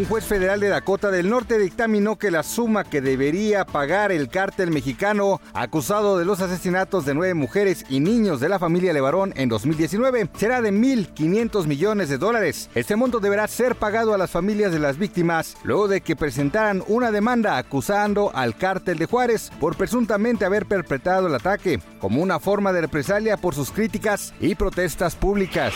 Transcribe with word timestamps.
Un 0.00 0.06
juez 0.06 0.24
federal 0.24 0.60
de 0.60 0.70
Dakota 0.70 1.10
del 1.10 1.28
Norte 1.28 1.58
dictaminó 1.58 2.16
que 2.16 2.30
la 2.30 2.42
suma 2.42 2.84
que 2.84 3.02
debería 3.02 3.66
pagar 3.66 4.12
el 4.12 4.30
cártel 4.30 4.70
mexicano 4.70 5.42
acusado 5.52 6.16
de 6.16 6.24
los 6.24 6.40
asesinatos 6.40 7.04
de 7.04 7.12
nueve 7.12 7.34
mujeres 7.34 7.84
y 7.90 8.00
niños 8.00 8.40
de 8.40 8.48
la 8.48 8.58
familia 8.58 8.94
Levarón 8.94 9.34
en 9.36 9.50
2019 9.50 10.30
será 10.38 10.62
de 10.62 10.72
1.500 10.72 11.66
millones 11.66 12.08
de 12.08 12.16
dólares. 12.16 12.70
Este 12.74 12.96
monto 12.96 13.20
deberá 13.20 13.46
ser 13.46 13.74
pagado 13.74 14.14
a 14.14 14.16
las 14.16 14.30
familias 14.30 14.72
de 14.72 14.78
las 14.78 14.96
víctimas 14.96 15.58
luego 15.64 15.86
de 15.86 16.00
que 16.00 16.16
presentaran 16.16 16.82
una 16.88 17.12
demanda 17.12 17.58
acusando 17.58 18.30
al 18.34 18.56
cártel 18.56 18.96
de 18.96 19.04
Juárez 19.04 19.52
por 19.60 19.76
presuntamente 19.76 20.46
haber 20.46 20.64
perpetrado 20.64 21.26
el 21.26 21.34
ataque 21.34 21.78
como 22.00 22.22
una 22.22 22.40
forma 22.40 22.72
de 22.72 22.80
represalia 22.80 23.36
por 23.36 23.54
sus 23.54 23.70
críticas 23.70 24.32
y 24.40 24.54
protestas 24.54 25.14
públicas. 25.14 25.74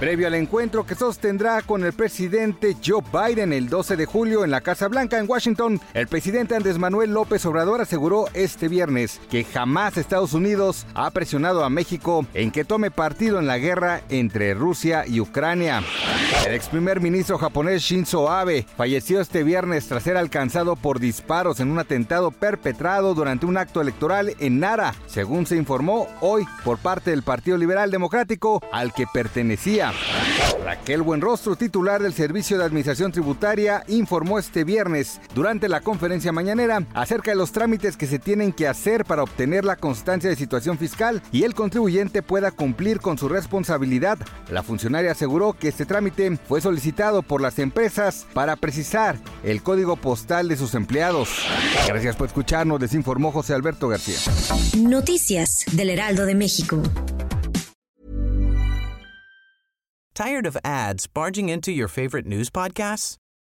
Previo 0.00 0.26
al 0.26 0.34
encuentro 0.34 0.84
que 0.84 0.96
sostendrá 0.96 1.62
con 1.62 1.84
el 1.84 1.92
presidente 1.92 2.76
Joe 2.84 3.04
Biden 3.12 3.43
el 3.52 3.68
12 3.68 3.96
de 3.96 4.06
julio 4.06 4.44
en 4.44 4.50
la 4.50 4.60
Casa 4.60 4.88
Blanca 4.88 5.18
en 5.18 5.28
Washington, 5.28 5.80
el 5.92 6.06
presidente 6.06 6.56
Andrés 6.56 6.78
Manuel 6.78 7.12
López 7.12 7.44
Obrador 7.46 7.80
aseguró 7.80 8.26
este 8.32 8.68
viernes 8.68 9.20
que 9.30 9.44
jamás 9.44 9.96
Estados 9.96 10.32
Unidos 10.32 10.86
ha 10.94 11.10
presionado 11.10 11.64
a 11.64 11.70
México 11.70 12.26
en 12.34 12.50
que 12.50 12.64
tome 12.64 12.90
partido 12.90 13.38
en 13.38 13.46
la 13.46 13.58
guerra 13.58 14.02
entre 14.08 14.54
Rusia 14.54 15.04
y 15.06 15.20
Ucrania. 15.20 15.82
El 16.46 16.54
ex 16.54 16.68
primer 16.68 17.00
ministro 17.00 17.38
japonés 17.38 17.82
Shinzo 17.82 18.30
Abe 18.30 18.66
falleció 18.76 19.20
este 19.20 19.42
viernes 19.42 19.86
tras 19.88 20.02
ser 20.02 20.16
alcanzado 20.16 20.76
por 20.76 21.00
disparos 21.00 21.60
en 21.60 21.70
un 21.70 21.78
atentado 21.78 22.30
perpetrado 22.30 23.14
durante 23.14 23.46
un 23.46 23.56
acto 23.56 23.80
electoral 23.80 24.34
en 24.38 24.60
Nara, 24.60 24.94
según 25.06 25.46
se 25.46 25.56
informó 25.56 26.06
hoy 26.20 26.46
por 26.64 26.78
parte 26.78 27.10
del 27.10 27.22
Partido 27.22 27.56
Liberal 27.56 27.90
Democrático 27.90 28.62
al 28.72 28.92
que 28.92 29.06
pertenecía. 29.12 29.92
Raquel 30.64 31.02
Buenrostro, 31.02 31.56
titular 31.56 32.02
del 32.02 32.14
Servicio 32.14 32.58
de 32.58 32.64
Administración 32.64 33.12
Tributaria, 33.34 33.82
informó 33.88 34.38
este 34.38 34.62
viernes 34.62 35.20
durante 35.34 35.68
la 35.68 35.80
conferencia 35.80 36.30
mañanera 36.30 36.86
acerca 36.94 37.32
de 37.32 37.36
los 37.36 37.50
trámites 37.50 37.96
que 37.96 38.06
se 38.06 38.20
tienen 38.20 38.52
que 38.52 38.68
hacer 38.68 39.04
para 39.04 39.24
obtener 39.24 39.64
la 39.64 39.74
constancia 39.74 40.30
de 40.30 40.36
situación 40.36 40.78
fiscal 40.78 41.20
y 41.32 41.42
el 41.42 41.52
contribuyente 41.52 42.22
pueda 42.22 42.52
cumplir 42.52 43.00
con 43.00 43.18
su 43.18 43.28
responsabilidad. 43.28 44.18
La 44.52 44.62
funcionaria 44.62 45.10
aseguró 45.10 45.52
que 45.52 45.66
este 45.66 45.84
trámite 45.84 46.36
fue 46.48 46.60
solicitado 46.60 47.22
por 47.22 47.40
las 47.40 47.58
empresas 47.58 48.24
para 48.34 48.54
precisar 48.54 49.18
el 49.42 49.64
código 49.64 49.96
postal 49.96 50.46
de 50.46 50.56
sus 50.56 50.74
empleados. 50.74 51.28
Gracias 51.88 52.14
por 52.14 52.28
escucharnos, 52.28 52.80
les 52.80 52.94
informó 52.94 53.32
José 53.32 53.54
Alberto 53.54 53.88
García. 53.88 54.18
Noticias 54.78 55.64
del 55.72 55.90
Heraldo 55.90 56.24
de 56.24 56.36
México. 56.36 56.80
Tired 60.14 60.46
of 60.46 60.56
ads 60.64 61.08
barging 61.08 61.48
into 61.48 61.72
your 61.72 61.88
favorite 61.88 62.26
news 62.26 62.48
podcasts? 62.48 63.18